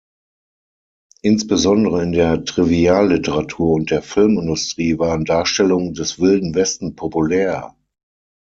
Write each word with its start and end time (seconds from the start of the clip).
Insbesondere 1.21 2.01
in 2.01 2.11
der 2.11 2.43
Trivialliteratur 2.43 3.73
und 3.75 3.91
der 3.91 4.01
Filmindustrie 4.01 4.97
waren 4.97 5.25
Darstellungen 5.25 5.93
des 5.93 6.19
"Wilden 6.19 6.55
Westen" 6.55 6.95
populär. 6.95 7.75